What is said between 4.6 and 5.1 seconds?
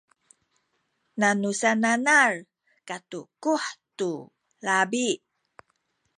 labi